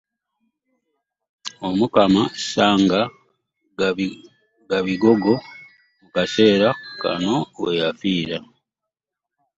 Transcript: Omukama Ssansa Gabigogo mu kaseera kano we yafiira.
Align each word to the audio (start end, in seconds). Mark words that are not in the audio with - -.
Omukama 1.67 2.21
Ssansa 2.37 3.01
Gabigogo 4.69 5.33
mu 6.01 6.07
kaseera 6.15 6.69
kano 7.01 7.33
we 7.61 7.71
yafiira. 7.81 8.37